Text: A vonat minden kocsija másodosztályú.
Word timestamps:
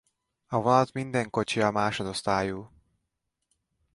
A 0.47 0.59
vonat 0.61 0.93
minden 0.93 1.29
kocsija 1.29 1.71
másodosztályú. 1.71 2.69